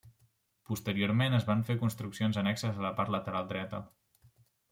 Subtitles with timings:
[0.69, 3.83] Posteriorment es van fer construccions annexes a la part lateral dreta.